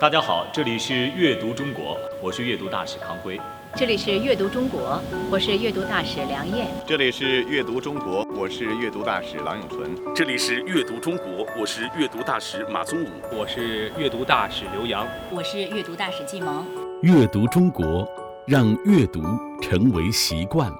[0.00, 3.40] 大家好，这里是阅读中国，我是阅读大使康辉。
[3.74, 6.66] 这里是阅读中国，我是阅读大使梁燕。
[6.86, 10.14] 这里是阅读中国，我是阅读大使郎永淳。
[10.14, 13.08] 这里是阅读中国，我是阅读大使马宗武。
[13.32, 15.08] 我是阅读大使刘洋。
[15.30, 16.66] 我是阅读大使季萌。
[17.00, 18.06] 阅读中国，
[18.46, 19.22] 让阅读
[19.62, 20.70] 成为习惯。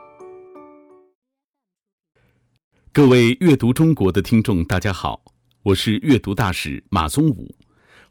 [2.92, 5.22] 各位阅读中国的听众，大家好，
[5.62, 7.54] 我是阅读大使马宗武，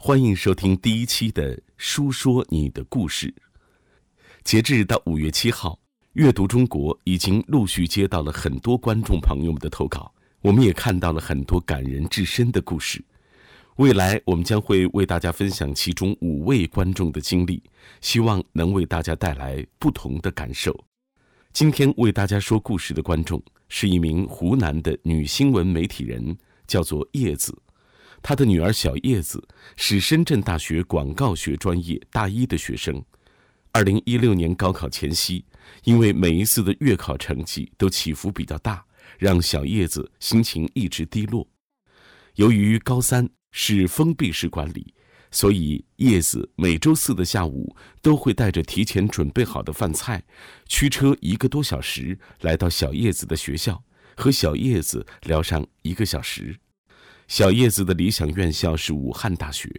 [0.05, 3.25] 欢迎收听第一期的《书说你的故事》。
[4.43, 5.79] 截至到五月七号，
[6.13, 13.03] 阅读中国已经陆续接到了很多观众朋友们的投稿，我们也看到了很多感人至深的故事。
[13.77, 17.63] 未来我们将会为大家分享其中五位观众的经历，
[17.99, 20.85] 希望能为大家带来不同的感受。
[21.51, 26.37] 今天为大家说故事的观众是一名湖南的女新闻媒体人，
[26.67, 27.57] 叫做叶子。
[28.27, 32.99] 他的女儿小叶子是深圳大学广告学专业大一的学生。
[33.71, 35.45] 二零一六年高考前夕，
[35.83, 38.83] 因为每一次的月考成绩都起伏比较大，
[39.19, 41.47] 让小叶子心情一直低落。
[42.33, 44.91] 由于高三是封闭式管理，
[45.29, 50.23] 所以叶子每周四的下午都会带着提前准备好的饭菜，
[50.65, 53.83] 驱车一个多小时来到小叶子的学校，
[54.15, 56.57] 和小叶子聊上一个小时。
[57.27, 59.69] 小叶子的理想院校是武汉大学。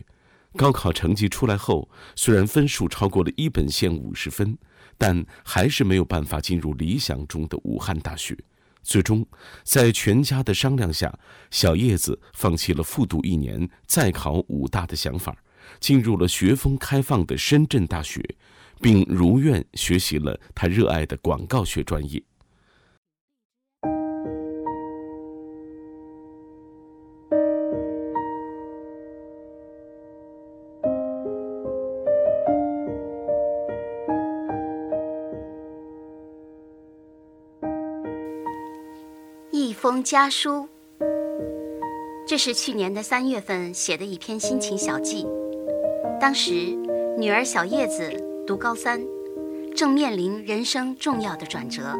[0.56, 4.56] 高考成绩出来后，虽然分数超过了一本线五十分，
[4.96, 8.36] 但还是没有办法进入理想中的武汉大学。
[8.82, 9.26] 最终，
[9.64, 11.12] 在全家的商量下，
[11.50, 15.36] 小叶子放弃了复读一年再考武大的想法，
[15.78, 18.22] 进入了学风开放的深圳大学，
[18.80, 22.22] 并如愿学习了他热爱的广告学专业。
[39.86, 40.68] 封家书，
[42.26, 45.24] 这是去年的三月份写的一篇心情小记。
[46.20, 46.76] 当时，
[47.16, 48.12] 女儿小叶子
[48.44, 49.00] 读高三，
[49.76, 51.96] 正面临人生重要的转折。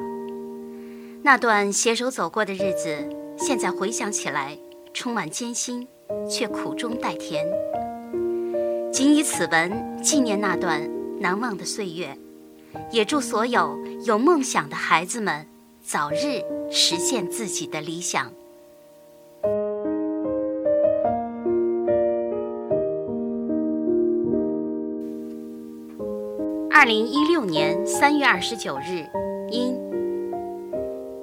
[1.22, 3.08] 那段携手走过的日子，
[3.38, 4.58] 现在回想起来，
[4.92, 5.86] 充满艰辛，
[6.28, 7.46] 却苦中带甜。
[8.92, 12.18] 仅以此文纪念那段难忘的岁月，
[12.90, 15.46] 也祝所有有梦想的孩子们。
[15.88, 18.32] 早日实现自己的理想。
[26.68, 29.06] 二零一六年三月二十九日，
[29.48, 29.78] 因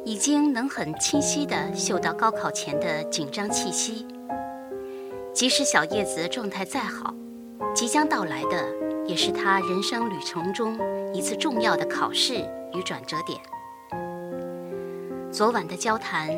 [0.06, 4.08] 已经能很清晰的嗅到高考前的紧张气息。
[5.34, 7.14] 即使小叶子状态再好，
[7.76, 8.74] 即将到来的
[9.06, 10.80] 也是他人生旅程中
[11.14, 12.36] 一次重要的考试
[12.74, 13.38] 与转折点。
[15.34, 16.30] 昨晚的交谈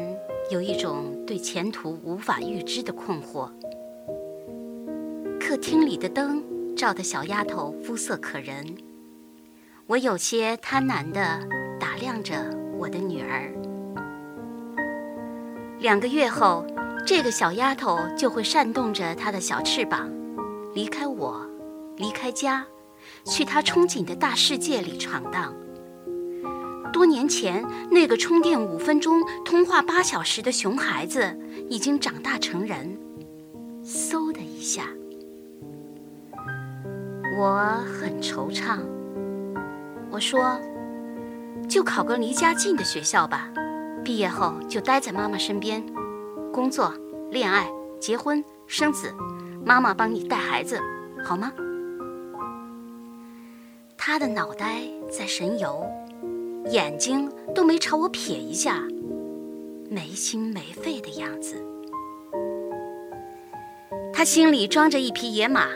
[0.49, 3.51] 有一种对前途无法预知的困惑。
[5.37, 6.41] 客厅里的灯
[6.77, 8.65] 照得小丫头肤色可人，
[9.85, 11.41] 我有些贪婪地
[11.77, 12.35] 打量着
[12.77, 13.53] 我的女儿。
[15.79, 16.65] 两个月后，
[17.05, 20.09] 这个小丫头就会扇动着她的小翅膀，
[20.73, 21.45] 离开我，
[21.97, 22.65] 离开家，
[23.25, 25.53] 去她憧憬的大世界里闯荡。
[26.95, 27.61] 多年前，
[27.91, 31.37] 那个充电五分钟、通话八小时的熊孩子，
[31.69, 32.97] 已经长大成人。
[33.83, 34.83] 嗖的一下，
[37.37, 38.79] 我很惆怅。
[40.09, 40.57] 我说
[41.67, 43.49] ：“就考个离家近的学校吧，
[44.01, 45.85] 毕业后就待在妈妈身边，
[46.53, 46.93] 工作、
[47.29, 47.67] 恋爱、
[47.99, 49.13] 结婚、生子，
[49.65, 50.79] 妈妈帮你带孩子，
[51.25, 51.51] 好吗？”
[53.97, 54.79] 他的脑袋
[55.11, 55.85] 在神游。
[56.71, 58.81] 眼睛都没朝我瞥一下，
[59.89, 61.55] 没心没肺的样子。
[64.11, 65.67] 他心里装着一匹野马，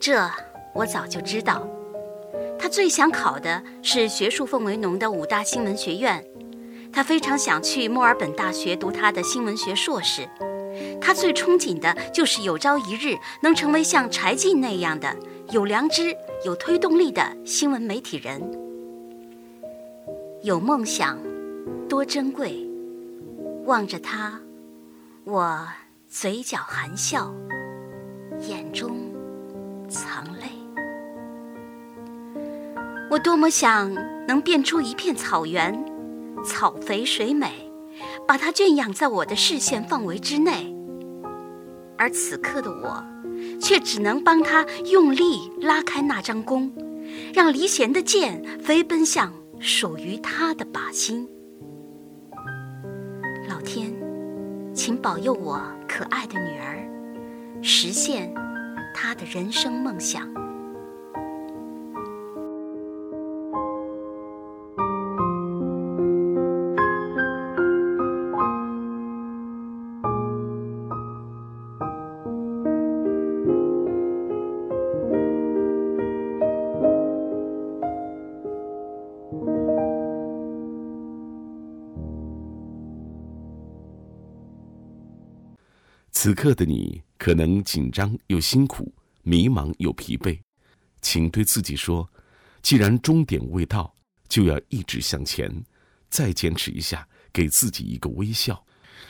[0.00, 0.28] 这
[0.74, 1.66] 我早就知道。
[2.58, 6.24] 他最想考的是学术氛围浓的五大新闻学院，
[6.92, 10.28] 他非常想去墨尔本大学读他的新闻学硕士。
[11.00, 15.14] 他最憧憬的就是有朝一日能成为像柴静那样的
[15.50, 16.14] 有良知、
[16.44, 18.65] 有推动力的新闻媒体人。
[20.46, 21.18] 有梦想，
[21.88, 22.64] 多珍贵！
[23.64, 24.40] 望着他，
[25.24, 25.66] 我
[26.06, 27.34] 嘴角含笑，
[28.48, 28.96] 眼中
[29.88, 30.42] 藏泪。
[33.10, 33.92] 我多么想
[34.28, 35.84] 能变出一片草原，
[36.44, 37.68] 草肥水美，
[38.24, 40.72] 把它圈养在我的视线范围之内。
[41.98, 43.04] 而此刻的我，
[43.60, 46.72] 却只能帮他用力拉开那张弓，
[47.34, 51.28] 让离弦的箭飞奔向属于他的靶心。
[53.48, 53.92] 老天，
[54.74, 56.88] 请保佑我可爱的女儿，
[57.62, 58.32] 实现
[58.94, 60.28] 她的人生梦想。
[86.26, 88.92] 此刻的你可能紧张又辛苦，
[89.22, 90.36] 迷茫又疲惫，
[91.00, 92.10] 请对自己说：
[92.62, 93.94] 既然终点未到，
[94.28, 95.48] 就要一直向前，
[96.10, 98.60] 再坚持一下，给自己一个微笑。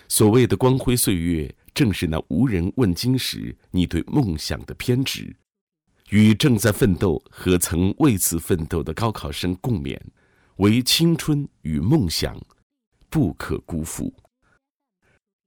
[0.08, 5.34] 所谓的光辉岁月，正是那无人问津时，你对梦想的偏执。
[6.10, 9.98] 与正在奋斗和曾为此奋斗的高考生共勉：
[10.56, 12.38] 唯青春与梦想，
[13.08, 14.12] 不可辜负。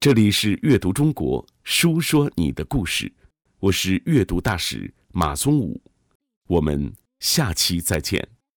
[0.01, 3.11] 这里是阅读中国，书说你的故事，
[3.59, 5.81] 我是阅读大使马宗武，
[6.47, 8.25] 我们下期再见。